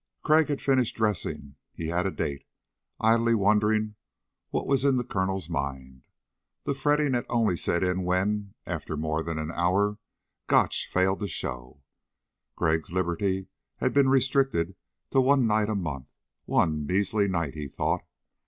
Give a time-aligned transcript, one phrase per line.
[0.23, 2.43] Crag had finished dressing he had a date
[2.99, 3.93] idly wondering
[4.49, 6.01] what was in the Colonel's mind.
[6.63, 9.99] The fretting had only set in when, after more than an hour,
[10.47, 11.83] Gotch had failed to show.
[12.55, 13.45] Greg's liberty
[13.77, 14.73] had been restricted
[15.11, 16.07] to one night a month.
[16.45, 18.01] One measly night, he thought.